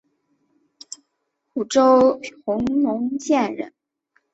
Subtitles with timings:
[1.53, 3.71] 虢州弘农县人。